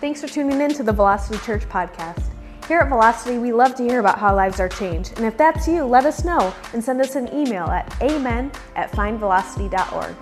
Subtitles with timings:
[0.00, 2.22] Thanks for tuning in to the Velocity Church podcast.
[2.68, 5.14] Here at Velocity, we love to hear about how lives are changed.
[5.16, 8.92] And if that's you, let us know and send us an email at amen at
[8.92, 10.14] findvelocity.org.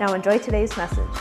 [0.00, 1.06] Now enjoy today's message.
[1.06, 1.20] That's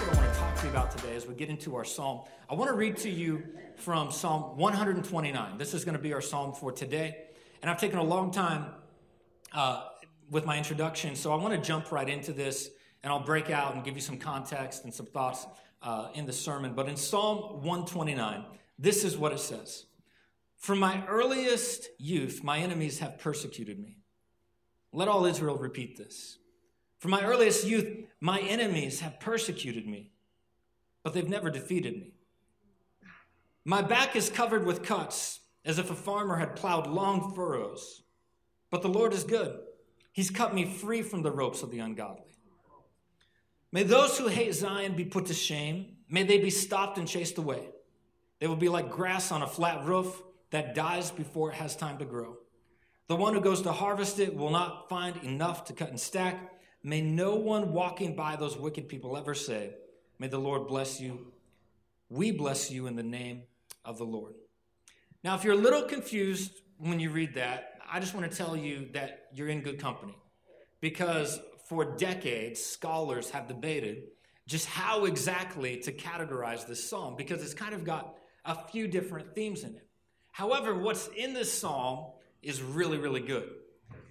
[0.00, 2.22] what I want to talk to you about today as we get into our psalm.
[2.50, 3.44] I want to read to you
[3.76, 5.56] from Psalm 129.
[5.56, 7.26] This is going to be our psalm for today.
[7.62, 8.72] And I've taken a long time
[9.52, 9.84] uh,
[10.32, 12.70] with my introduction, so I want to jump right into this
[13.02, 15.46] and I'll break out and give you some context and some thoughts
[15.82, 16.74] uh, in the sermon.
[16.74, 18.44] But in Psalm 129,
[18.78, 19.86] this is what it says
[20.56, 23.98] From my earliest youth, my enemies have persecuted me.
[24.92, 26.38] Let all Israel repeat this.
[26.98, 27.88] From my earliest youth,
[28.20, 30.12] my enemies have persecuted me,
[31.02, 32.14] but they've never defeated me.
[33.64, 38.02] My back is covered with cuts, as if a farmer had plowed long furrows.
[38.70, 39.58] But the Lord is good.
[40.12, 42.31] He's cut me free from the ropes of the ungodly.
[43.72, 45.96] May those who hate Zion be put to shame.
[46.08, 47.70] May they be stopped and chased away.
[48.38, 51.96] They will be like grass on a flat roof that dies before it has time
[51.98, 52.36] to grow.
[53.08, 56.52] The one who goes to harvest it will not find enough to cut and stack.
[56.82, 59.74] May no one walking by those wicked people ever say,
[60.18, 61.32] May the Lord bless you.
[62.10, 63.42] We bless you in the name
[63.84, 64.34] of the Lord.
[65.24, 68.56] Now, if you're a little confused when you read that, I just want to tell
[68.56, 70.16] you that you're in good company
[70.80, 71.40] because
[71.72, 74.02] for decades, scholars have debated
[74.46, 79.34] just how exactly to categorize this psalm because it's kind of got a few different
[79.34, 79.88] themes in it.
[80.32, 82.12] However, what's in this psalm
[82.42, 83.48] is really, really good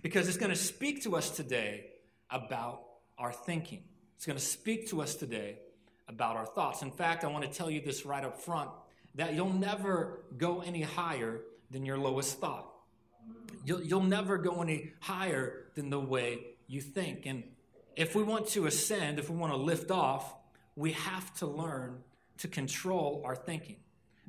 [0.02, 1.86] because it's going to speak to us today
[2.32, 2.82] about
[3.20, 3.84] our thinking.
[4.16, 5.60] It's going to speak to us today
[6.08, 6.82] about our thoughts.
[6.82, 8.72] In fact, I want to tell you this right up front
[9.14, 12.72] that you'll never go any higher than your lowest thought.
[13.64, 17.26] You'll, you'll never go any higher than the way you think.
[17.26, 17.44] And
[17.96, 20.34] if we want to ascend, if we want to lift off,
[20.76, 21.98] we have to learn
[22.38, 23.76] to control our thinking.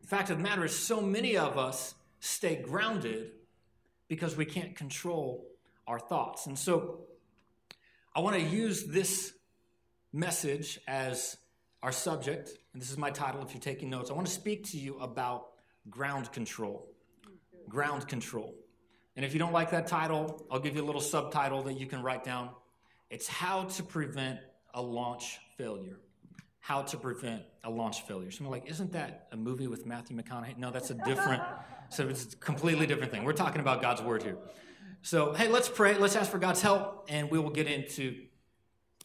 [0.01, 3.31] The fact of the matter is, so many of us stay grounded
[4.09, 5.47] because we can't control
[5.87, 6.47] our thoughts.
[6.47, 7.03] And so
[8.15, 9.33] I want to use this
[10.13, 11.37] message as
[11.83, 14.11] our subject, and this is my title if you're taking notes.
[14.11, 15.51] I want to speak to you about
[15.89, 16.89] ground control.
[17.69, 18.55] Ground control.
[19.17, 21.87] And if you don't like that title, I'll give you a little subtitle that you
[21.87, 22.51] can write down.
[23.11, 24.41] It's how to prevent
[24.75, 25.99] a launch failure.
[26.61, 28.31] How to prevent a launch failure.
[28.31, 30.57] So like, isn't that a movie with Matthew McConaughey?
[30.57, 31.43] No, that's a different,
[31.91, 33.25] so it's a completely different thing.
[33.25, 34.39] We're talking about God's word here.
[35.03, 35.95] So, hey, let's pray.
[35.99, 38.23] Let's ask for God's help, and we will get into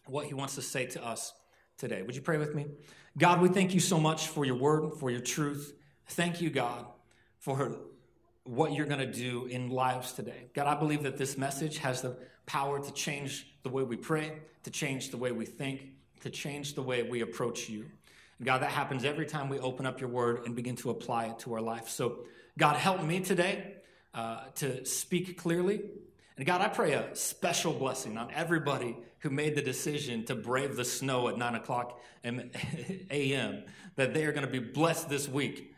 [0.05, 1.33] what He wants to say to us
[1.77, 2.03] today.
[2.03, 2.67] Would you pray with me?
[3.17, 5.73] God, we thank you so much for your word, for your truth.
[6.09, 6.85] Thank you, God,
[7.39, 7.79] for
[8.47, 10.47] what you're going to do in lives today.
[10.53, 14.31] God, I believe that this message has the power to change the way we pray,
[14.63, 15.89] to change the way we think,
[16.21, 17.85] to change the way we approach you.
[18.43, 21.39] God, that happens every time we open up your word and begin to apply it
[21.39, 21.89] to our life.
[21.89, 22.19] So,
[22.57, 23.75] God, help me today
[24.13, 25.81] uh, to speak clearly.
[26.37, 30.75] And God, I pray a special blessing on everybody who made the decision to brave
[30.75, 33.63] the snow at 9 o'clock a.m.,
[33.95, 35.73] that they are going to be blessed this week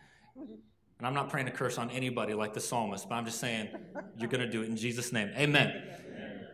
[1.00, 3.70] and I'm not praying to curse on anybody like the psalmist, but I'm just saying
[4.18, 5.30] you're going to do it in Jesus' name.
[5.30, 5.68] Amen.
[5.68, 6.48] Amen.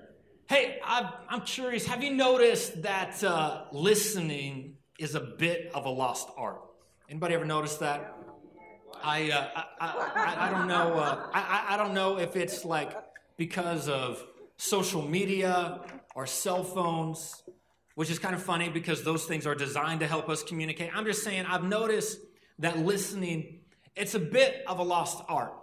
[0.47, 1.87] Hey, I'm, I'm, curious.
[1.87, 6.61] Have you noticed that uh, listening is a bit of a lost art?
[7.09, 8.15] Anybody ever noticed that?
[9.03, 10.93] I, uh, I, I, I, don't know.
[10.93, 12.95] Uh, I, I don't know if it's like
[13.37, 14.23] because of
[14.57, 15.81] social media
[16.13, 17.43] or cell phones,
[17.95, 20.95] which is kind of funny because those things are designed to help us communicate.
[20.95, 22.19] I'm just saying, I've noticed
[22.59, 23.61] that listening
[23.95, 25.53] it's a bit of a lost art.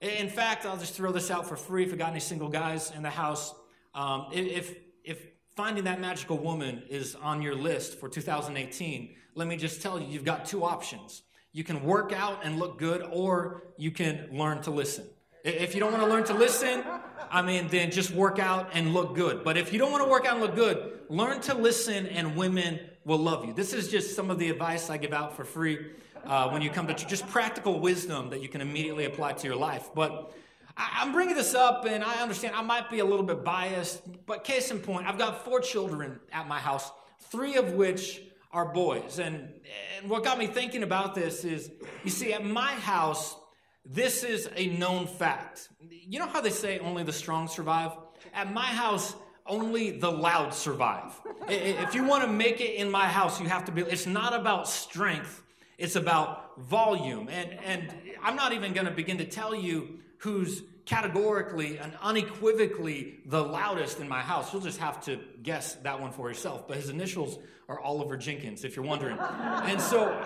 [0.00, 2.92] In fact, I'll just throw this out for free if you got any single guys
[2.94, 3.54] in the house.
[3.94, 4.74] Um, if,
[5.04, 5.26] if
[5.56, 10.06] finding that magical woman is on your list for 2018, let me just tell you,
[10.06, 11.22] you've got two options.
[11.52, 15.06] You can work out and look good, or you can learn to listen.
[15.44, 16.84] If you don't want to learn to listen,
[17.30, 19.44] I mean, then just work out and look good.
[19.44, 22.36] But if you don't want to work out and look good, learn to listen, and
[22.36, 23.54] women will love you.
[23.54, 25.92] This is just some of the advice I give out for free
[26.26, 29.56] uh, when you come to just practical wisdom that you can immediately apply to your
[29.56, 29.90] life.
[29.94, 30.34] But
[30.76, 34.02] I, I'm bringing this up, and I understand I might be a little bit biased,
[34.26, 36.90] but case in point, I've got four children at my house,
[37.30, 39.18] three of which are boys.
[39.18, 39.50] And,
[39.98, 41.70] and what got me thinking about this is
[42.04, 43.36] you see, at my house,
[43.84, 45.68] this is a known fact.
[45.80, 47.92] You know how they say only the strong survive?
[48.34, 49.14] At my house,
[49.46, 51.20] only the loud survive.
[51.48, 54.34] if you want to make it in my house, you have to be, it's not
[54.34, 55.42] about strength,
[55.78, 57.28] it's about volume.
[57.28, 57.92] And, and
[58.22, 64.00] I'm not even going to begin to tell you who's categorically and unequivocally the loudest
[64.00, 64.52] in my house.
[64.52, 66.66] You'll just have to guess that one for yourself.
[66.68, 67.38] But his initials
[67.68, 69.18] are Oliver Jenkins, if you're wondering.
[69.18, 70.16] and so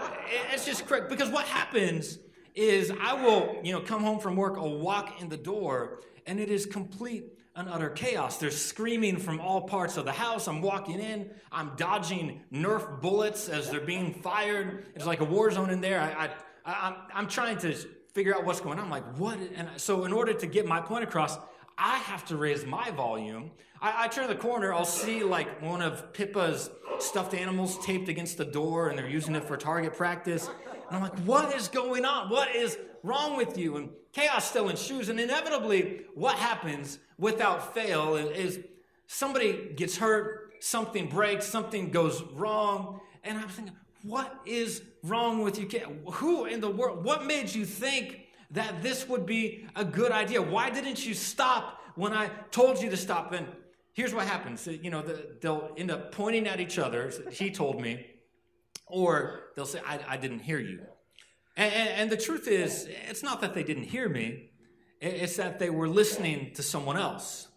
[0.52, 2.18] it's just correct because what happens
[2.54, 6.38] is I will, you know, come home from work, I'll walk in the door, and
[6.38, 7.24] it is complete
[7.56, 8.38] and utter chaos.
[8.38, 10.48] There's screaming from all parts of the house.
[10.48, 14.86] I'm walking in, I'm dodging Nerf bullets as they're being fired.
[14.94, 16.00] It's like a war zone in there.
[16.00, 16.30] I,
[16.64, 17.74] I, I'm trying to
[18.12, 18.84] figure out what's going on.
[18.84, 19.38] I'm like, what?
[19.54, 21.38] And so, in order to get my point across,
[21.76, 23.50] I have to raise my volume.
[23.80, 28.36] I, I, turn the corner, I'll see like one of Pippa's stuffed animals taped against
[28.36, 30.48] the door, and they're using it for target practice.
[30.88, 32.28] And I'm like, what is going on?
[32.28, 33.76] What is wrong with you?
[33.76, 35.08] And chaos still ensues.
[35.08, 38.60] And inevitably, what happens without fail is
[39.06, 43.00] somebody gets hurt, something breaks, something goes wrong.
[43.24, 45.68] And I'm thinking, what is wrong with you?
[46.12, 50.40] Who in the world, what made you think that this would be a good idea?
[50.40, 53.32] Why didn't you stop when I told you to stop?
[53.32, 53.46] And
[53.92, 55.02] here's what happens you know,
[55.40, 57.12] they'll end up pointing at each other.
[57.30, 58.06] He told me,
[58.86, 60.80] or they'll say, I, I didn't hear you.
[61.60, 64.48] And, and, and the truth is, it's not that they didn't hear me,
[64.98, 67.48] it's that they were listening to someone else.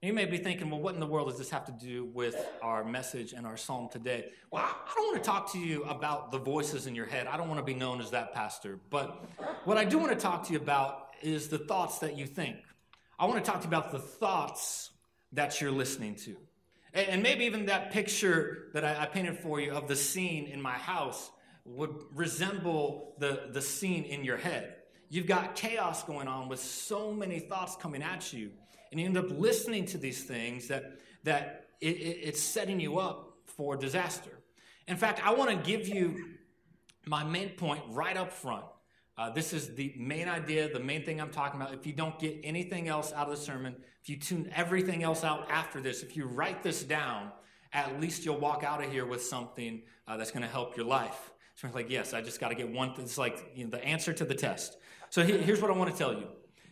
[0.00, 2.34] You may be thinking, well, what in the world does this have to do with
[2.62, 4.30] our message and our psalm today?
[4.50, 7.26] Well, I don't want to talk to you about the voices in your head.
[7.26, 8.80] I don't want to be known as that pastor.
[8.88, 9.22] But
[9.66, 12.56] what I do want to talk to you about is the thoughts that you think.
[13.18, 14.92] I want to talk to you about the thoughts
[15.32, 16.36] that you're listening to.
[16.94, 20.72] And maybe even that picture that I painted for you of the scene in my
[20.72, 21.30] house
[21.64, 24.76] would resemble the, the scene in your head.
[25.08, 28.50] You've got chaos going on with so many thoughts coming at you
[28.92, 32.98] and you end up listening to these things that, that it, it, it's setting you
[32.98, 34.30] up for disaster.
[34.86, 36.24] In fact, I want to give you
[37.06, 38.64] my main point right up front.
[39.16, 41.74] Uh, this is the main idea, the main thing I'm talking about.
[41.74, 45.24] If you don't get anything else out of the sermon, if you tune everything else
[45.24, 47.32] out after this, if you write this down,
[47.72, 50.86] at least you'll walk out of here with something uh, that's going to help your
[50.86, 51.31] life.
[51.54, 52.94] So it's like, yes, I just got to get one.
[52.98, 54.78] It's like you know, the answer to the test.
[55.10, 56.26] So here's what I want to tell you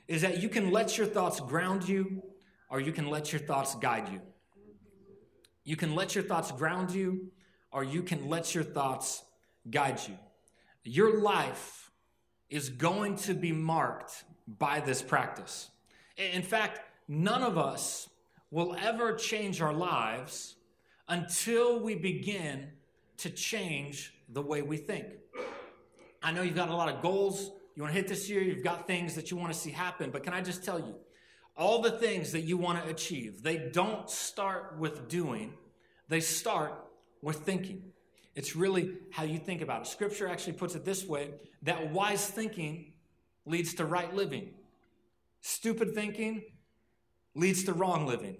[0.08, 2.22] is that you can let your thoughts ground you
[2.68, 4.20] or you can let your thoughts guide you.
[5.62, 7.30] You can let your thoughts ground you
[7.70, 9.22] or you can let your thoughts
[9.70, 10.18] guide you.
[10.82, 11.90] Your life
[12.48, 15.70] is going to be marked by this practice.
[16.16, 18.08] In fact, none of us
[18.50, 20.56] will ever change our lives
[21.08, 22.72] until we begin
[23.20, 25.06] to change the way we think.
[26.22, 27.50] I know you've got a lot of goals
[27.80, 30.10] you want to hit this year, you've got things that you want to see happen.
[30.10, 30.96] But can I just tell you,
[31.56, 35.54] all the things that you want to achieve, they don't start with doing,
[36.08, 36.74] they start
[37.22, 37.82] with thinking.
[38.34, 39.86] It's really how you think about it.
[39.86, 41.30] Scripture actually puts it this way
[41.62, 42.92] that wise thinking
[43.46, 44.50] leads to right living,
[45.40, 46.42] stupid thinking
[47.34, 48.36] leads to wrong living.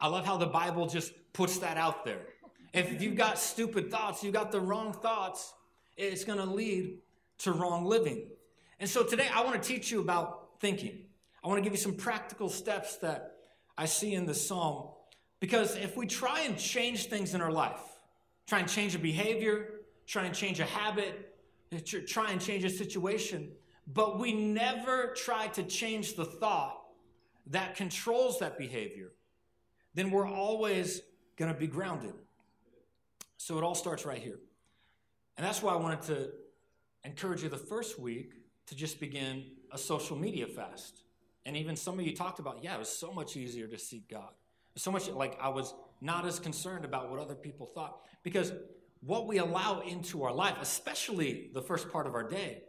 [0.00, 2.31] I love how the Bible just puts that out there.
[2.72, 5.52] If you've got stupid thoughts, you've got the wrong thoughts,
[5.96, 6.98] it's going to lead
[7.38, 8.28] to wrong living.
[8.80, 11.04] And so today I want to teach you about thinking.
[11.44, 13.36] I want to give you some practical steps that
[13.76, 14.88] I see in the psalm.
[15.40, 17.80] Because if we try and change things in our life,
[18.46, 21.34] try and change a behavior, try and change a habit,
[22.06, 23.50] try and change a situation,
[23.92, 26.78] but we never try to change the thought
[27.48, 29.12] that controls that behavior,
[29.94, 31.02] then we're always
[31.36, 32.14] going to be grounded.
[33.42, 34.38] So it all starts right here.
[35.36, 36.30] And that's why I wanted to
[37.02, 38.34] encourage you the first week
[38.68, 41.02] to just begin a social media fast.
[41.44, 44.08] And even some of you talked about, yeah, it was so much easier to seek
[44.08, 44.28] God.
[44.76, 48.02] So much like I was not as concerned about what other people thought.
[48.22, 48.52] Because
[49.00, 52.62] what we allow into our life, especially the first part of our day,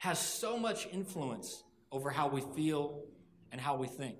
[0.00, 3.04] has so much influence over how we feel
[3.52, 4.18] and how we think.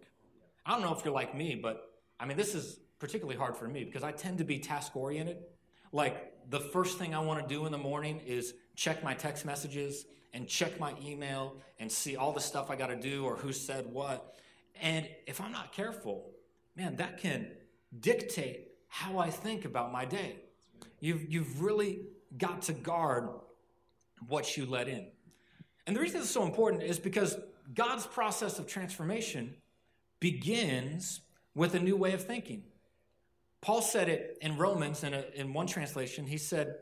[0.64, 1.82] I don't know if you're like me, but
[2.18, 5.36] I mean, this is particularly hard for me because I tend to be task oriented.
[5.92, 9.44] Like, the first thing I want to do in the morning is check my text
[9.44, 13.36] messages and check my email and see all the stuff I got to do or
[13.36, 14.36] who said what.
[14.80, 16.30] And if I'm not careful,
[16.76, 17.48] man, that can
[18.00, 20.36] dictate how I think about my day.
[21.00, 22.00] You've, you've really
[22.36, 23.28] got to guard
[24.26, 25.06] what you let in.
[25.86, 27.36] And the reason it's so important is because
[27.74, 29.54] God's process of transformation
[30.18, 31.20] begins
[31.54, 32.64] with a new way of thinking.
[33.62, 36.26] Paul said it in Romans in, a, in one translation.
[36.26, 36.76] He said,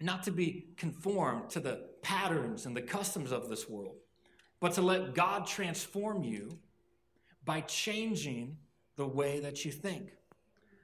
[0.00, 3.96] not to be conformed to the patterns and the customs of this world,
[4.60, 6.58] but to let God transform you
[7.44, 8.56] by changing
[8.96, 10.12] the way that you think.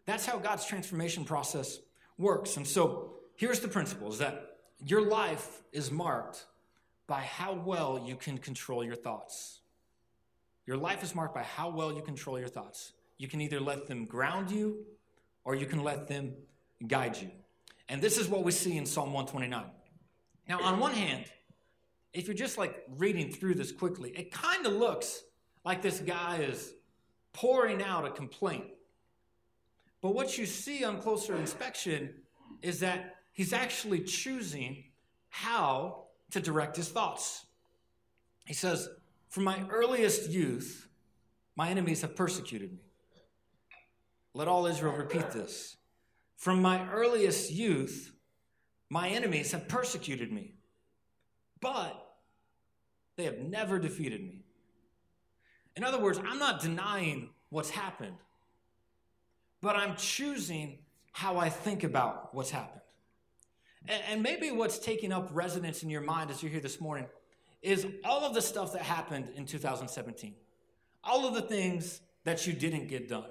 [0.06, 1.78] That's how God's transformation process
[2.18, 2.56] works.
[2.56, 6.46] And so here's the principle is that your life is marked
[7.06, 9.60] by how well you can control your thoughts.
[10.66, 12.92] Your life is marked by how well you control your thoughts.
[13.18, 14.84] You can either let them ground you
[15.46, 16.34] or you can let them
[16.86, 17.30] guide you.
[17.88, 19.64] And this is what we see in Psalm 129.
[20.48, 21.24] Now, on one hand,
[22.12, 25.22] if you're just like reading through this quickly, it kind of looks
[25.64, 26.74] like this guy is
[27.32, 28.64] pouring out a complaint.
[30.02, 32.14] But what you see on closer inspection
[32.60, 34.84] is that he's actually choosing
[35.28, 37.46] how to direct his thoughts.
[38.46, 38.88] He says,
[39.28, 40.88] From my earliest youth,
[41.54, 42.80] my enemies have persecuted me.
[44.36, 45.78] Let all Israel repeat this.
[46.36, 48.12] From my earliest youth,
[48.90, 50.56] my enemies have persecuted me,
[51.62, 52.06] but
[53.16, 54.44] they have never defeated me.
[55.74, 58.18] In other words, I'm not denying what's happened,
[59.62, 60.80] but I'm choosing
[61.12, 62.82] how I think about what's happened.
[63.88, 67.06] And maybe what's taking up resonance in your mind as you're here this morning
[67.62, 70.34] is all of the stuff that happened in 2017,
[71.02, 73.30] all of the things that you didn't get done,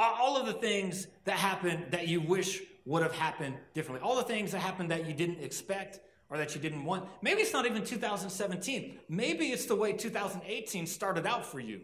[0.00, 4.22] all of the things that happened that you wish would have happened differently, all the
[4.22, 7.06] things that happened that you didn't expect or that you didn't want.
[7.22, 8.98] Maybe it's not even 2017.
[9.08, 11.82] Maybe it's the way 2018 started out for you.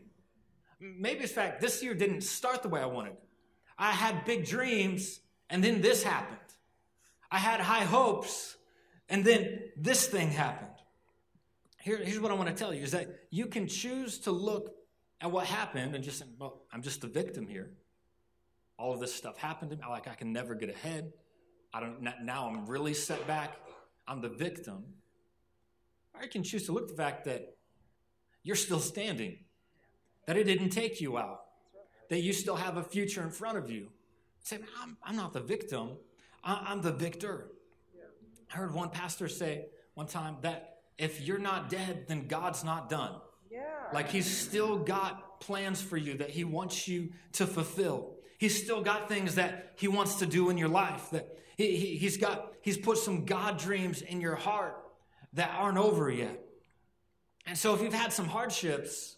[0.80, 3.16] Maybe it's fact this year didn't start the way I wanted.
[3.78, 5.20] I had big dreams
[5.50, 6.38] and then this happened.
[7.30, 8.56] I had high hopes
[9.08, 10.70] and then this thing happened.
[11.82, 14.74] Here, here's what I want to tell you is that you can choose to look
[15.20, 17.70] at what happened and just say, well, I'm just the victim here.
[18.78, 19.82] All of this stuff happened to me.
[19.88, 21.12] Like I can never get ahead.
[21.72, 23.56] I don't now I'm really set back.
[24.08, 24.84] I'm the victim.
[26.14, 27.56] Or you can choose to look at the fact that
[28.42, 29.38] you're still standing,
[30.26, 31.40] that it didn't take you out,
[32.08, 33.88] that you still have a future in front of you.
[34.44, 35.96] Say, I'm, I'm not the victim,
[36.44, 37.50] I'm the victor.
[38.52, 42.88] I heard one pastor say one time that if you're not dead, then God's not
[42.88, 43.16] done.
[43.50, 43.62] Yeah.
[43.92, 48.15] Like he's still got plans for you that he wants you to fulfill.
[48.38, 51.10] He's still got things that he wants to do in your life.
[51.10, 54.76] That he, he, he's got, he's put some God dreams in your heart
[55.32, 56.40] that aren't over yet.
[57.46, 59.16] And so if you've had some hardships,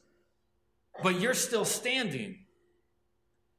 [1.02, 2.40] but you're still standing,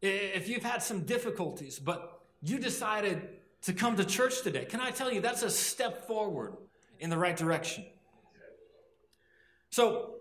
[0.01, 3.27] if you've had some difficulties, but you decided
[3.63, 6.55] to come to church today, can I tell you that's a step forward
[6.99, 7.85] in the right direction?
[9.71, 10.15] So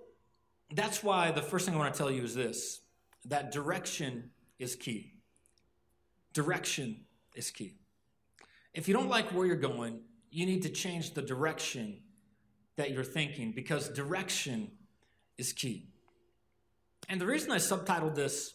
[0.75, 2.81] that's why the first thing I want to tell you is this
[3.27, 5.18] that direction is key.
[6.33, 7.05] Direction
[7.35, 7.75] is key.
[8.75, 12.01] If you don't like where you're going, you need to change the direction
[12.77, 14.71] that you're thinking because direction
[15.37, 15.89] is key.
[17.09, 18.55] And the reason I subtitled this,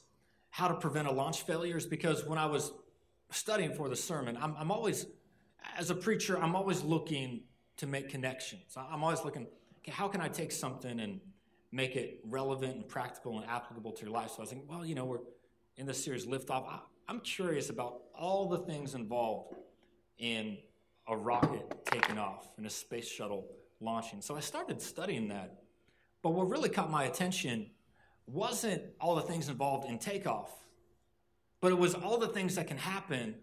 [0.51, 2.71] How to Prevent a Launch Failure, is because when I was
[3.31, 5.07] studying for the sermon, I'm, I'm always,
[5.77, 7.41] as a preacher, I'm always looking
[7.77, 8.77] to make connections.
[8.77, 9.47] I'm always looking,
[9.79, 11.19] okay, how can I take something and
[11.71, 14.29] make it relevant and practical and applicable to your life?
[14.29, 15.19] So I was thinking, well, you know, we're
[15.77, 16.83] in this series, Lift Off.
[17.07, 19.55] I'm curious about all the things involved
[20.17, 20.57] in
[21.07, 23.47] a rocket taking off and a space shuttle
[23.81, 24.21] launching.
[24.21, 25.63] So I started studying that.
[26.21, 27.69] But what really caught my attention
[28.25, 30.51] wasn't all the things involved in takeoff,
[31.59, 33.35] but it was all the things that can happen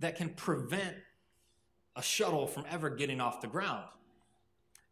[0.00, 0.96] that can prevent
[1.96, 3.84] a shuttle from ever getting off the ground.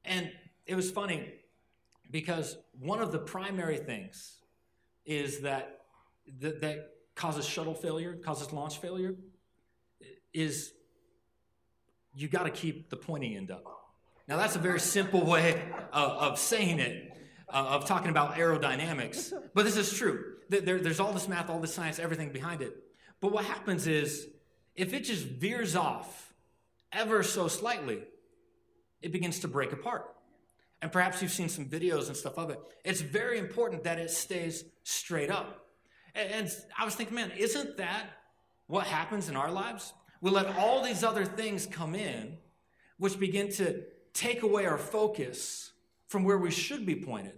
[0.05, 0.31] And
[0.67, 1.35] it was funny
[2.11, 4.37] because one of the primary things
[5.05, 5.81] is that
[6.39, 9.15] that, that causes shuttle failure, causes launch failure,
[10.33, 10.73] is
[12.15, 13.65] you got to keep the pointy end up.
[14.27, 15.63] Now, that's a very simple way
[15.93, 17.13] of, of saying it,
[17.49, 20.37] uh, of talking about aerodynamics, but this is true.
[20.49, 22.75] There, there's all this math, all this science, everything behind it.
[23.21, 24.27] But what happens is,
[24.75, 26.33] if it just veers off
[26.91, 28.03] ever so slightly,
[29.03, 30.07] it begins to break apart.
[30.81, 32.59] And perhaps you've seen some videos and stuff of it.
[32.83, 35.67] It's very important that it stays straight up.
[36.15, 38.07] And I was thinking, man, isn't that
[38.67, 39.93] what happens in our lives?
[40.21, 42.39] We let all these other things come in,
[42.99, 45.73] which begin to take away our focus
[46.07, 47.35] from where we should be pointed.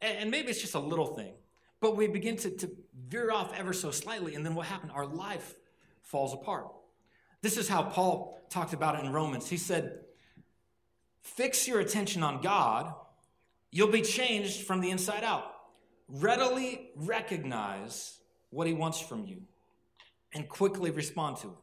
[0.00, 1.34] And maybe it's just a little thing,
[1.80, 2.70] but we begin to, to
[3.08, 4.92] veer off ever so slightly, and then what happened?
[4.92, 5.54] Our life
[6.02, 6.68] falls apart.
[7.42, 9.48] This is how Paul talked about it in Romans.
[9.48, 10.00] He said,
[11.22, 12.94] Fix your attention on God,
[13.70, 15.49] you'll be changed from the inside out
[16.10, 18.18] readily recognize
[18.50, 19.42] what he wants from you
[20.34, 21.54] and quickly respond to it.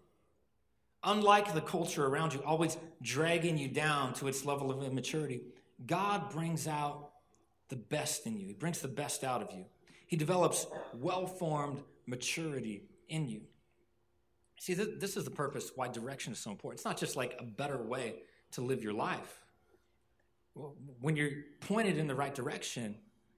[1.04, 5.42] Unlike the culture around you, always dragging you down to its level of immaturity,
[5.86, 7.12] God brings out
[7.70, 8.48] the best in you.
[8.48, 9.66] He brings the best out of you.
[10.08, 13.42] He develops well formed maturity in you.
[14.60, 16.80] See, this is the purpose why direction is so important.
[16.80, 18.16] It's not just like a better way
[18.54, 19.42] to live your life.
[21.02, 22.96] when you're pointed in the right direction,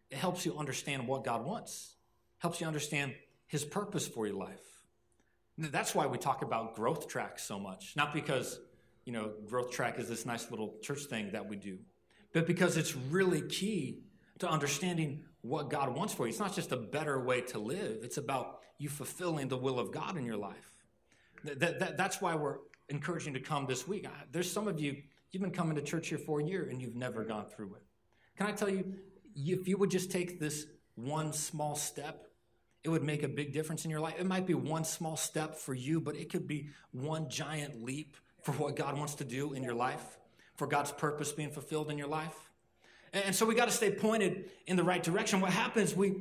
[0.10, 1.96] it helps you understand what God wants,
[2.40, 3.14] helps you understand
[3.48, 4.84] His purpose for your life.
[5.58, 8.60] That's why we talk about growth track so much, not because
[9.06, 11.80] you know growth track is this nice little church thing that we do,
[12.34, 14.04] but because it's really key
[14.40, 16.30] to understanding what God wants for you.
[16.30, 19.92] It's not just a better way to live; it's about you fulfilling the will of
[19.92, 20.72] God in your life.
[21.44, 22.58] That, that, that's why we're
[22.90, 24.08] encouraging to come this week.
[24.32, 25.02] There's some of you
[25.32, 27.84] You've been coming to church here for a year and you've never gone through it.
[28.38, 28.94] Can I tell you,
[29.46, 30.66] if you would just take this
[30.96, 32.28] one small step,
[32.84, 34.16] it would make a big difference in your life.
[34.20, 38.16] It might be one small step for you, but it could be one giant leap
[38.44, 40.18] for what God wants to do in your life,
[40.56, 42.36] for God's purpose being fulfilled in your life.
[43.12, 45.42] And so we got to stay pointed in the right direction.
[45.42, 46.14] What happens, we,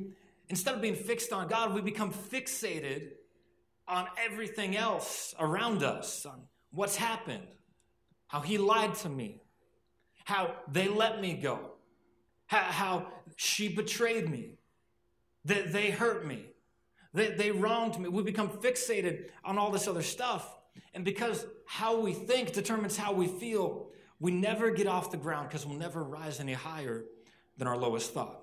[0.48, 3.10] instead of being fixed on God, we become fixated
[3.86, 7.46] on everything else around us, on what's happened,
[8.26, 9.42] how he lied to me,
[10.24, 11.72] how they let me go,
[12.48, 14.54] how, she betrayed me,
[15.44, 16.46] that they hurt me,
[17.14, 18.08] that they wronged me.
[18.08, 20.56] We become fixated on all this other stuff.
[20.94, 25.48] And because how we think determines how we feel, we never get off the ground
[25.48, 27.04] because we'll never rise any higher
[27.56, 28.40] than our lowest thought.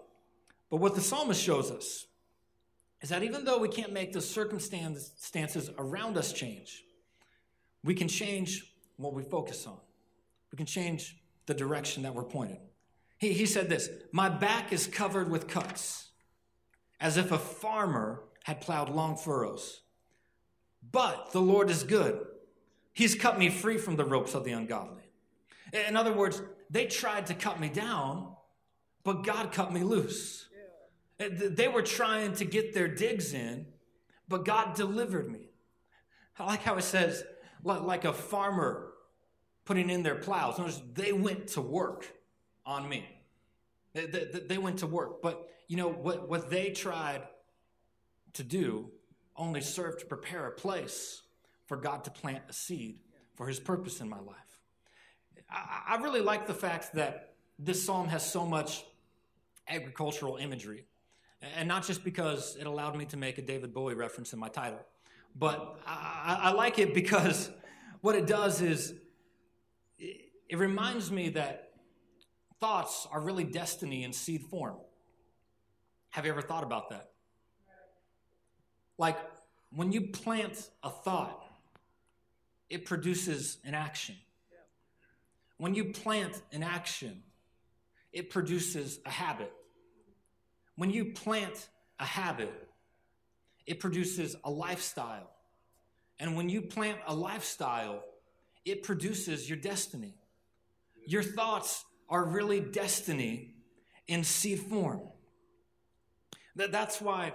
[0.70, 2.06] But what the psalmist shows us
[3.02, 6.84] is that even though we can't make the circumstances around us change,
[7.84, 9.78] we can change what we focus on.
[10.52, 12.58] We can change the direction that we're pointed.
[13.26, 16.10] He, he said this My back is covered with cuts,
[17.00, 19.82] as if a farmer had plowed long furrows.
[20.92, 22.24] But the Lord is good.
[22.94, 25.04] He's cut me free from the ropes of the ungodly.
[25.74, 28.36] In other words, they tried to cut me down,
[29.04, 30.48] but God cut me loose.
[31.18, 33.66] They were trying to get their digs in,
[34.30, 35.50] but God delivered me.
[36.38, 37.24] I like how it says,
[37.64, 38.92] like a farmer
[39.66, 40.60] putting in their plows.
[40.60, 42.14] Notice they went to work
[42.66, 43.15] on me.
[43.96, 45.22] They, they, they, went to work.
[45.22, 47.22] But, you know, what, what they tried
[48.34, 48.92] to do
[49.38, 51.22] only served to prepare a place
[51.66, 53.00] for God to plant a seed
[53.36, 54.60] for his purpose in my life.
[55.50, 58.84] I, I really like the fact that this psalm has so much
[59.70, 60.84] agricultural imagery.
[61.56, 64.50] And not just because it allowed me to make a David Bowie reference in my
[64.50, 64.86] title,
[65.38, 67.50] but I, I like it because
[68.02, 68.94] what it does is
[69.98, 71.65] it, it reminds me that
[72.66, 74.76] thoughts are really destiny in seed form.
[76.10, 77.12] Have you ever thought about that?
[78.98, 79.20] Like
[79.70, 81.46] when you plant a thought,
[82.72, 84.16] it produces an action.
[85.58, 87.22] When you plant an action,
[88.12, 89.54] it produces a habit.
[90.76, 92.52] When you plant a habit,
[93.68, 95.30] it produces a lifestyle.
[96.20, 98.04] And when you plant a lifestyle,
[98.66, 100.16] it produces your destiny.
[101.06, 103.56] Your thoughts are really destiny
[104.08, 105.02] in seed form.
[106.56, 107.34] That, that's why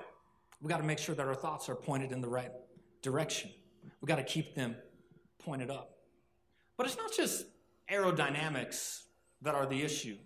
[0.60, 2.52] we got to make sure that our thoughts are pointed in the right
[3.02, 3.50] direction.
[4.00, 4.76] We got to keep them
[5.38, 5.98] pointed up.
[6.76, 7.46] But it's not just
[7.90, 9.02] aerodynamics
[9.42, 10.16] that are the issue.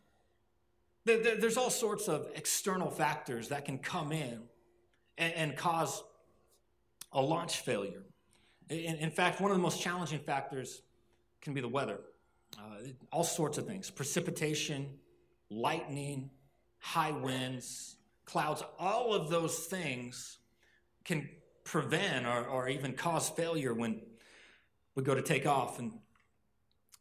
[1.05, 4.41] There's all sorts of external factors that can come in
[5.19, 6.03] and cause
[7.13, 8.03] a launch failure.
[8.71, 10.83] In fact, one of the most challenging factors
[11.43, 12.01] can be the weather,
[12.59, 14.89] uh, all sorts of things precipitation,
[15.51, 16.31] lightning,
[16.79, 20.39] high winds, clouds, all of those things
[21.05, 21.29] can
[21.65, 24.01] prevent or, or even cause failure when
[24.95, 25.79] we go to take off.
[25.79, 25.93] And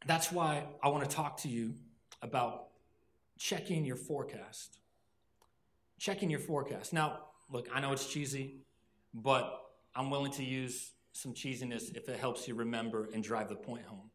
[0.05, 1.75] that's why I want to talk to you
[2.21, 2.67] about
[3.37, 4.79] checking your forecast.
[5.99, 6.93] Checking your forecast.
[6.93, 8.61] Now, look, I know it's cheesy,
[9.13, 9.61] but
[9.95, 13.85] I'm willing to use some cheesiness if it helps you remember and drive the point
[13.85, 14.09] home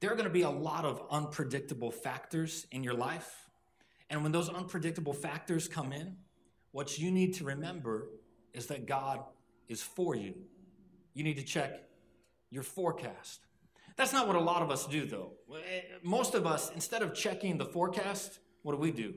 [0.00, 3.48] there are going to be a lot of unpredictable factors in your life.
[4.10, 6.16] And when those unpredictable factors come in,
[6.72, 8.08] what you need to remember
[8.52, 9.20] is that God
[9.68, 10.34] is for you.
[11.14, 11.82] You need to check
[12.50, 13.40] your forecast.
[13.96, 15.32] That's not what a lot of us do, though.
[15.52, 19.14] Eh, most of us, instead of checking the forecast, what do we do?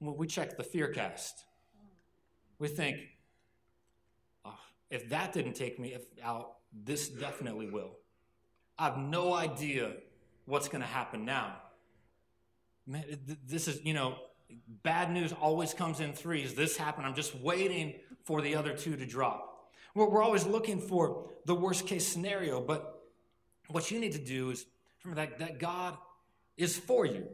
[0.00, 1.32] we check the fearcast.
[2.58, 2.96] We think,
[4.44, 4.58] oh,
[4.90, 7.99] if that didn't take me out, this definitely will.
[8.80, 9.92] I have no idea
[10.46, 11.54] what's going to happen now.
[12.86, 13.04] Man,
[13.46, 14.16] this is, you know,
[14.82, 16.54] bad news always comes in threes.
[16.54, 17.06] This happened.
[17.06, 19.70] I'm just waiting for the other two to drop.
[19.94, 23.02] We're, we're always looking for the worst case scenario, but
[23.68, 24.64] what you need to do is
[25.04, 25.98] remember that, that God
[26.56, 27.26] is for you.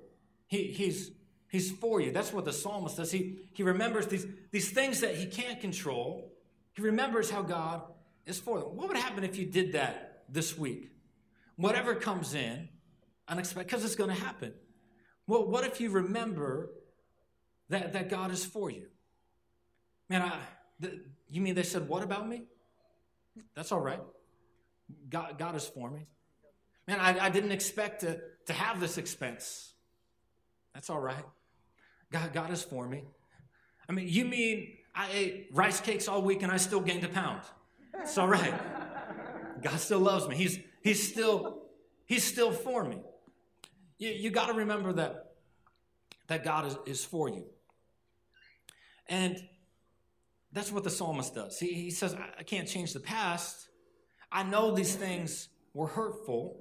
[0.49, 1.13] He, he's,
[1.49, 2.11] he's for you.
[2.11, 3.13] That's what the psalmist does.
[3.13, 6.33] He, he remembers these, these things that he can't control.
[6.75, 7.83] He remembers how God
[8.27, 8.77] is for them.
[8.77, 10.91] What would happen if you did that this week?
[11.57, 12.69] Whatever comes in,
[13.29, 14.53] unexpected, because it's going to happen.
[15.27, 16.71] Well, what if you remember
[17.69, 18.87] that, that God is for you?
[20.09, 20.38] Man, I,
[20.79, 22.45] the, you mean they said, What about me?
[23.55, 24.01] That's all right.
[25.09, 26.07] God, God is for me.
[26.87, 29.73] Man, I, I didn't expect to, to have this expense.
[30.75, 31.25] That's all right.
[32.12, 33.03] God, God is for me.
[33.88, 37.09] I mean, you mean I ate rice cakes all week and I still gained a
[37.09, 37.42] pound?
[38.01, 38.55] It's all right.
[39.62, 40.37] God still loves me.
[40.37, 41.62] He's, he's, still,
[42.05, 43.01] he's still for me.
[43.99, 45.33] You, you got to remember that,
[46.29, 47.44] that God is, is for you.
[49.09, 49.40] And
[50.53, 51.59] that's what the psalmist does.
[51.59, 53.68] He, he says, I can't change the past.
[54.31, 56.61] I know these things were hurtful,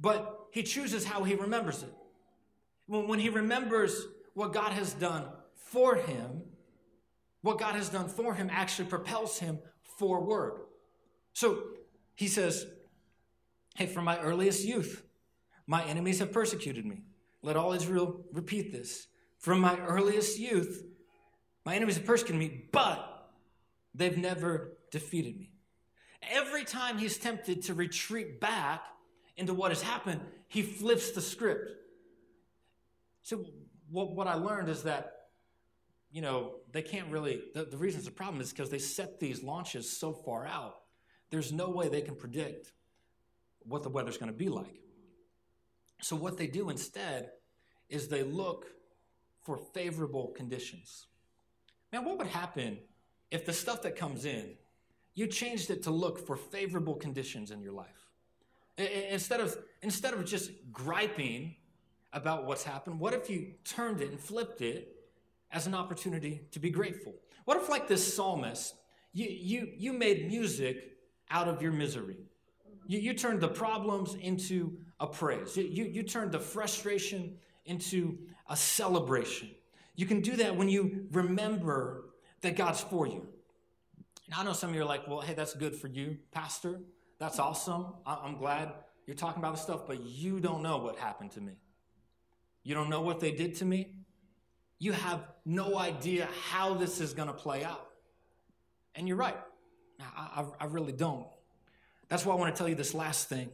[0.00, 1.92] but he chooses how he remembers it.
[2.86, 6.42] When, when he remembers what God has done for him,
[7.42, 9.58] what God has done for him actually propels him
[9.98, 10.60] forward.
[11.32, 11.62] So
[12.14, 12.66] he says,
[13.74, 15.02] Hey, from my earliest youth,
[15.66, 17.02] my enemies have persecuted me.
[17.42, 19.08] Let all Israel repeat this.
[19.38, 20.84] From my earliest youth,
[21.64, 23.30] my enemies have persecuted me, but
[23.94, 25.52] they've never defeated me.
[26.30, 28.82] Every time he's tempted to retreat back
[29.36, 31.70] into what has happened, he flips the script.
[33.22, 33.44] So,
[33.90, 35.12] what, what I learned is that,
[36.10, 39.18] you know, they can't really, the, the reason it's a problem is because they set
[39.18, 40.76] these launches so far out.
[41.30, 42.72] There's no way they can predict
[43.66, 44.80] what the weather's going to be like.
[46.00, 47.30] So, what they do instead
[47.88, 48.66] is they look
[49.42, 51.06] for favorable conditions.
[51.92, 52.78] Man, what would happen
[53.30, 54.54] if the stuff that comes in,
[55.14, 58.10] you changed it to look for favorable conditions in your life?
[58.78, 61.54] Instead of, instead of just griping
[62.12, 64.96] about what's happened, what if you turned it and flipped it
[65.50, 67.14] as an opportunity to be grateful?
[67.44, 68.74] What if, like this psalmist,
[69.12, 70.96] you, you, you made music
[71.30, 72.16] out of your misery?
[72.86, 75.56] You, you turned the problems into a praise.
[75.56, 78.18] You, you, you turned the frustration into
[78.48, 79.50] a celebration.
[79.94, 82.06] You can do that when you remember
[82.40, 83.26] that God's for you.
[84.26, 86.80] And I know some of you are like, well, hey, that's good for you, Pastor.
[87.18, 87.86] That's awesome.
[88.06, 88.72] I'm glad
[89.06, 91.52] you're talking about this stuff, but you don't know what happened to me.
[92.64, 93.94] You don't know what they did to me.
[94.78, 97.88] You have no idea how this is going to play out.
[98.94, 99.36] And you're right.
[100.00, 101.26] I, I, I really don't.
[102.12, 103.48] That's why I want to tell you this last thing,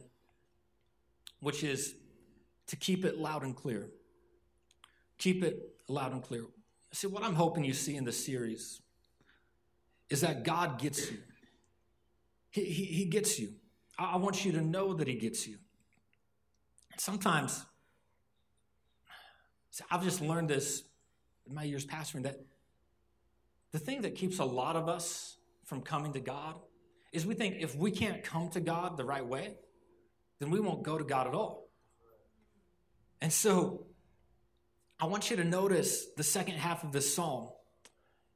[1.39, 1.95] which is
[2.67, 3.87] to keep it loud and clear.
[5.17, 6.43] Keep it loud and clear.
[6.91, 8.81] See, what I'm hoping you see in this series
[10.09, 11.19] is that God gets you.
[12.49, 13.53] He, he, he gets you.
[13.97, 15.55] I, I want you to know that He gets you.
[16.97, 17.63] Sometimes,
[19.71, 20.83] see, I've just learned this
[21.47, 22.41] in my years pastoring that
[23.71, 26.55] the thing that keeps a lot of us from coming to God
[27.11, 29.55] is we think if we can't come to God the right way,
[30.39, 31.69] then we won't go to God at all.
[33.21, 33.85] And so
[34.99, 37.49] I want you to notice the second half of this psalm.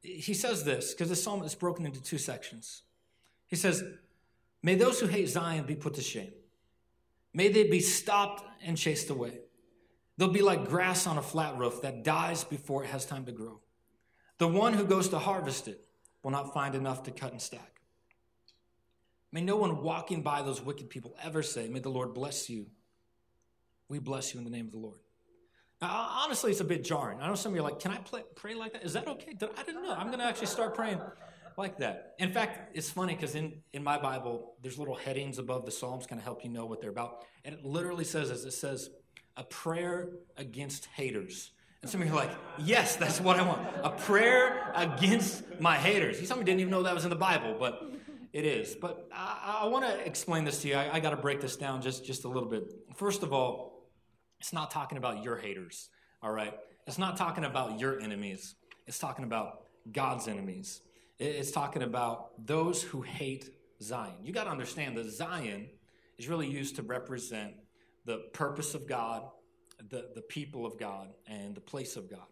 [0.02, 2.84] He says this because the psalm is broken into two sections.
[3.48, 3.84] He says,
[4.62, 6.32] May those who hate Zion be put to shame.
[7.34, 9.40] May they be stopped and chased away.
[10.18, 13.32] They'll be like grass on a flat roof that dies before it has time to
[13.32, 13.60] grow.
[14.38, 15.86] The one who goes to harvest it
[16.22, 17.73] will not find enough to cut and stack.
[19.34, 22.68] May no one walking by those wicked people ever say, May the Lord bless you.
[23.90, 25.00] We bless you in the name of the Lord.
[25.82, 25.90] Now,
[26.24, 27.20] honestly, it's a bit jarring.
[27.20, 28.84] I know some of you are like, can I play, pray like that?
[28.84, 29.36] Is that okay?
[29.58, 29.94] I didn't know.
[29.94, 31.02] I'm going to actually start praying
[31.58, 32.14] like that.
[32.20, 36.06] In fact, it's funny because in, in my Bible, there's little headings above the Psalms
[36.06, 37.26] kind of help you know what they're about.
[37.44, 38.92] And it literally says as it says,
[39.36, 41.52] a prayer against haters.
[41.82, 43.62] And some of you are like, yes, that's what I want.
[43.84, 46.26] A prayer against my haters.
[46.26, 47.92] Some of you didn't even know that was in the Bible, but
[48.34, 48.76] it is.
[48.76, 50.76] But I, I want to explain this to you.
[50.76, 52.74] I, I got to break this down just, just a little bit.
[52.96, 53.88] First of all,
[54.40, 55.90] it's not talking about your haters,
[56.22, 56.54] all right?
[56.88, 58.56] It's not talking about your enemies.
[58.88, 60.82] It's talking about God's enemies.
[61.20, 63.50] It's talking about those who hate
[63.82, 64.16] Zion.
[64.24, 65.70] You got to understand that Zion
[66.18, 67.54] is really used to represent
[68.06, 69.24] the purpose of God,
[69.90, 72.26] the, the people of God, and the place of God.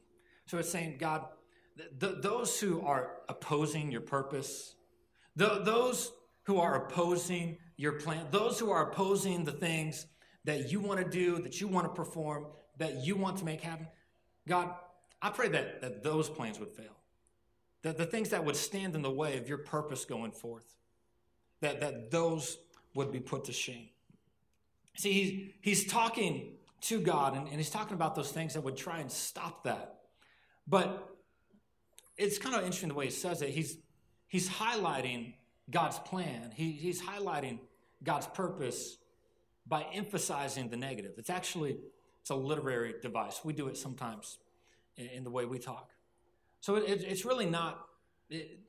[0.47, 1.25] So it's saying, God,
[1.77, 4.75] th- th- those who are opposing your purpose,
[5.37, 6.11] th- those
[6.43, 10.05] who are opposing your plan, those who are opposing the things
[10.45, 13.61] that you want to do, that you want to perform, that you want to make
[13.61, 13.87] happen.
[14.47, 14.73] God,
[15.21, 16.95] I pray that, that those plans would fail.
[17.83, 20.77] That the things that would stand in the way of your purpose going forth,
[21.61, 22.57] that, that those
[22.95, 23.89] would be put to shame.
[24.97, 28.77] See, he's, he's talking to God and, and he's talking about those things that would
[28.77, 29.99] try and stop that.
[30.67, 31.07] But
[32.17, 33.49] it's kind of interesting the way he says it.
[33.49, 33.77] He's,
[34.31, 35.33] he's highlighting
[35.69, 37.59] God's plan, he, he's highlighting
[38.03, 38.97] God's purpose
[39.67, 41.11] by emphasizing the negative.
[41.17, 41.77] It's actually
[42.21, 43.41] It's a literary device.
[43.43, 44.37] We do it sometimes
[44.95, 45.89] in, in the way we talk.
[46.59, 47.79] So it, it's really not
[48.29, 48.59] it,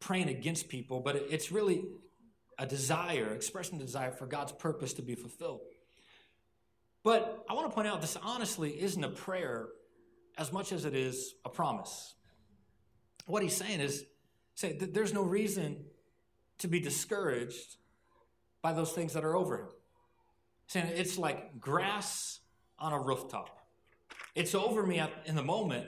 [0.00, 1.84] praying against people, but it, it's really
[2.58, 5.60] a desire, expressing desire for God's purpose to be fulfilled.
[7.02, 9.68] But I want to point out this honestly isn't a prayer
[10.38, 12.14] as much as it is a promise.
[13.26, 14.04] What he's saying is,
[14.54, 15.84] say there's no reason
[16.58, 17.76] to be discouraged
[18.60, 19.68] by those things that are over him.
[20.68, 22.40] Saying it's like grass
[22.78, 23.58] on a rooftop.
[24.34, 25.86] It's over me in the moment,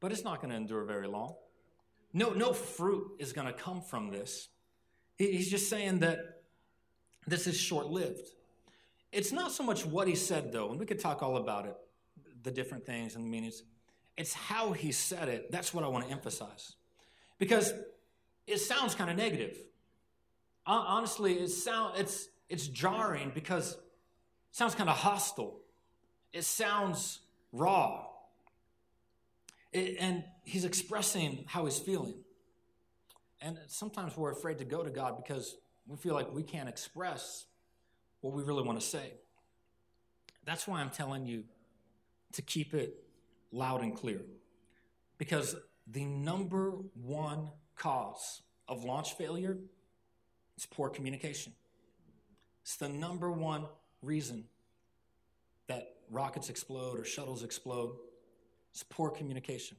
[0.00, 1.34] but it's not going to endure very long.
[2.12, 4.48] No, no fruit is going to come from this.
[5.16, 6.18] He's just saying that
[7.26, 8.28] this is short lived.
[9.10, 11.76] It's not so much what he said, though, and we could talk all about it,
[12.42, 13.62] the different things and the meanings.
[14.16, 15.50] It's how he said it.
[15.50, 16.74] That's what I want to emphasize.
[17.38, 17.72] Because
[18.46, 19.56] it sounds kind of negative.
[20.66, 23.78] Honestly, it sound, it's, it's jarring because it
[24.50, 25.60] sounds kind of hostile.
[26.32, 27.20] It sounds
[27.52, 28.04] raw.
[29.72, 32.14] It, and he's expressing how he's feeling.
[33.40, 37.46] And sometimes we're afraid to go to God because we feel like we can't express
[38.20, 39.12] what we really want to say.
[40.44, 41.44] That's why I'm telling you
[42.32, 42.94] to keep it
[43.52, 44.20] loud and clear.
[45.18, 45.56] Because
[45.90, 49.56] the number one cause of launch failure
[50.56, 51.52] is poor communication.
[52.62, 53.66] It's the number one
[54.02, 54.44] reason
[55.68, 57.96] that rockets explode or shuttles explode.
[58.72, 59.76] It's poor communication.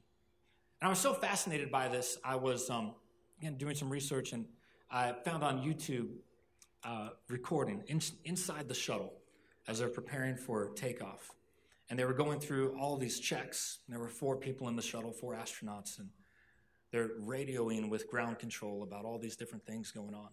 [0.82, 2.96] And I was so fascinated by this, I was um,
[3.40, 4.46] again doing some research and
[4.90, 6.08] I found on YouTube
[6.84, 9.14] uh, recording in, inside the shuttle
[9.68, 11.36] as they're preparing for takeoff.
[11.90, 13.80] And they were going through all these checks.
[13.88, 16.10] There were four people in the shuttle, four astronauts, and
[16.92, 20.30] they're radioing with ground control about all these different things going on.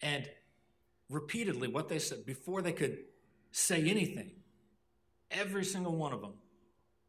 [0.00, 0.28] And
[1.10, 2.98] repeatedly, what they said before they could
[3.52, 4.32] say anything,
[5.30, 6.34] every single one of them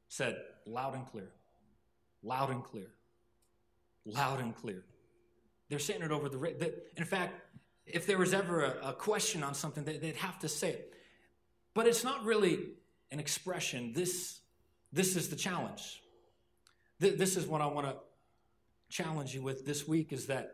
[0.08, 1.32] said loud and clear,
[2.23, 2.91] loud and clear,
[4.06, 4.84] loud and clear.
[5.69, 6.38] They're saying it over the.
[6.38, 6.69] radio.
[6.95, 7.34] In fact,
[7.86, 10.93] if there was ever a, a question on something, they, would have to say it.
[11.73, 12.60] But it's not really
[13.15, 13.93] an expression.
[13.93, 14.41] This,
[14.91, 16.04] this is the challenge.
[16.99, 17.95] Th- this is what I want to
[18.89, 20.51] challenge you with this week is that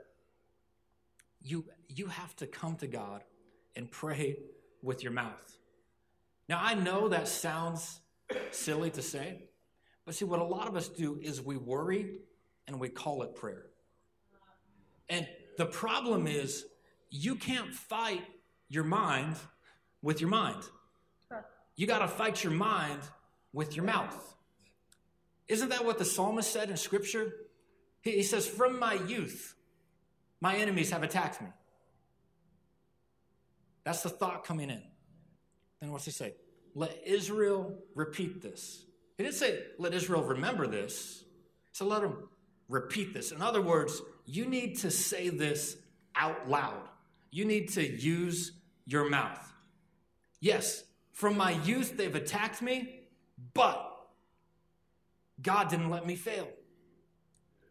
[1.42, 3.24] you, you have to come to God
[3.76, 4.38] and pray
[4.84, 5.58] with your mouth.
[6.48, 8.02] Now, I know that sounds
[8.52, 9.50] silly to say,
[10.06, 12.12] but see, what a lot of us do is we worry
[12.68, 13.66] and we call it prayer.
[15.10, 16.66] And the problem is
[17.10, 18.22] you can't fight
[18.70, 19.38] your mind
[20.04, 20.64] with your mind.
[21.76, 23.02] You got to fight your mind
[23.54, 24.36] with your mouth.
[25.48, 27.34] Isn't that what the psalmist said in Scripture?
[28.02, 29.56] He, says, From my youth,
[30.40, 31.48] my enemies have attacked me.
[33.84, 34.84] That's the thought coming in.
[35.80, 36.36] Then what's he say?
[36.76, 38.86] Let Israel repeat this.
[39.18, 41.24] He didn't say, Let Israel remember this.
[41.74, 42.30] So let them
[42.70, 43.32] repeat this.
[43.32, 45.78] In other words, you need to say this
[46.16, 46.90] out loud
[47.32, 48.52] you need to use
[48.86, 49.54] your mouth.
[50.42, 53.02] Yes, from my youth, they've attacked me,
[53.54, 53.88] but
[55.42, 56.48] God didn't let me fail.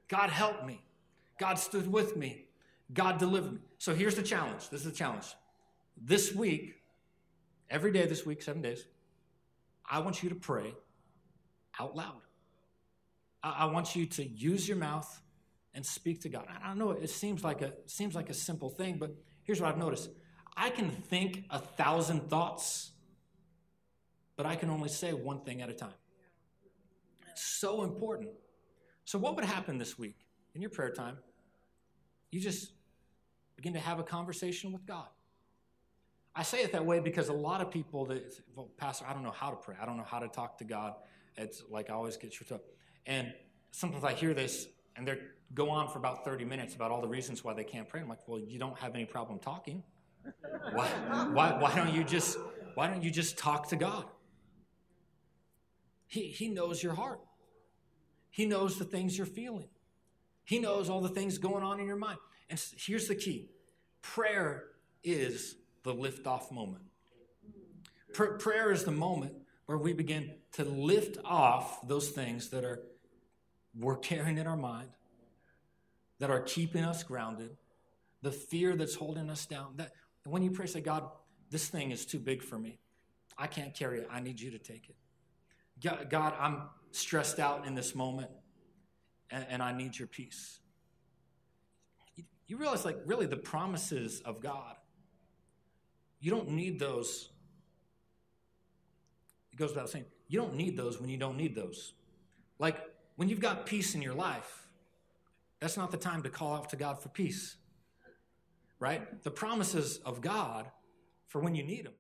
[0.08, 0.82] God helped me.
[1.38, 2.46] God stood with me.
[2.92, 3.58] God delivered me.
[3.78, 4.68] So here's the challenge.
[4.70, 5.26] This is the challenge.
[5.96, 6.74] This week,
[7.68, 8.84] every day this week, seven days,
[9.88, 10.74] I want you to pray
[11.78, 12.20] out loud.
[13.42, 15.22] I want you to use your mouth
[15.72, 16.46] and speak to God.
[16.62, 19.14] I don't know, it seems like a seems like a simple thing, but
[19.50, 20.10] Here's what I've noticed
[20.56, 22.89] I can think a thousand thoughts,
[24.40, 25.92] but I can only say one thing at a time.
[27.30, 28.30] It's so important.
[29.04, 30.16] So, what would happen this week
[30.54, 31.18] in your prayer time?
[32.30, 32.72] You just
[33.56, 35.08] begin to have a conversation with God.
[36.34, 39.22] I say it that way because a lot of people that, well, Pastor, I don't
[39.22, 39.76] know how to pray.
[39.78, 40.94] I don't know how to talk to God.
[41.36, 42.62] It's like I always get tripped up.
[43.04, 43.34] And
[43.72, 45.18] sometimes I hear this and they
[45.52, 48.00] go on for about 30 minutes about all the reasons why they can't pray.
[48.00, 49.82] I'm like, well, you don't have any problem talking.
[50.72, 50.88] Why,
[51.34, 52.38] why, why don't you just
[52.74, 54.06] why don't you just talk to God?
[56.10, 57.20] He, he knows your heart.
[58.30, 59.68] He knows the things you're feeling.
[60.44, 62.18] He knows all the things going on in your mind.
[62.50, 63.48] And here's the key
[64.02, 64.64] prayer
[65.04, 66.82] is the lift-off moment.
[68.12, 69.34] Pr- prayer is the moment
[69.66, 72.82] where we begin to lift off those things that are
[73.78, 74.88] we're carrying in our mind
[76.18, 77.56] that are keeping us grounded,
[78.20, 79.74] the fear that's holding us down.
[79.76, 79.92] That
[80.24, 81.08] when you pray, say, God,
[81.50, 82.80] this thing is too big for me.
[83.38, 84.08] I can't carry it.
[84.10, 84.96] I need you to take it.
[85.82, 86.62] God, I'm
[86.92, 88.30] stressed out in this moment,
[89.30, 90.60] and, and I need your peace.
[92.46, 94.74] You realize, like, really, the promises of God,
[96.20, 97.30] you don't need those.
[99.52, 101.94] It goes without saying, you don't need those when you don't need those.
[102.60, 102.76] Like
[103.16, 104.68] when you've got peace in your life,
[105.58, 107.56] that's not the time to call out to God for peace.
[108.78, 109.22] Right?
[109.24, 110.70] The promises of God
[111.26, 111.94] for when you need them.